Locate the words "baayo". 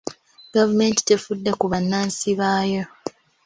2.39-2.83